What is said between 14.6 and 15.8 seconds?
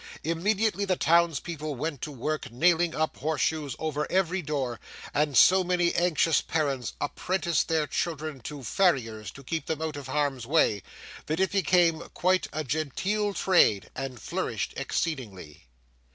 exceedingly.